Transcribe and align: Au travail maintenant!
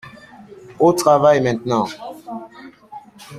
Au 0.79 0.93
travail 0.93 1.41
maintenant! 1.41 1.85